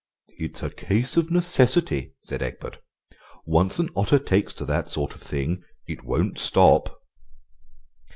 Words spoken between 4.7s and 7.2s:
sort of thing it won't stop."